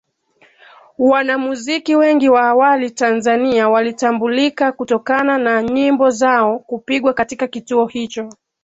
[0.97, 8.29] Wanamuziki wengi wa awali Tanzania walitambulika kutokana na nyimbo zao kupigwa katika kituo hicho